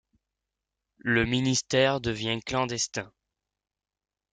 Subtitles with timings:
[0.97, 3.13] Le ministère devient clandestin.